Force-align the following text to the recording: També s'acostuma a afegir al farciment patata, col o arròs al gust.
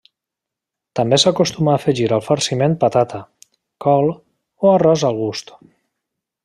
També 0.99 1.19
s'acostuma 1.23 1.73
a 1.75 1.81
afegir 1.81 2.07
al 2.17 2.25
farciment 2.29 2.75
patata, 2.85 3.23
col 3.87 4.13
o 4.15 4.73
arròs 4.79 5.09
al 5.11 5.25
gust. 5.25 5.59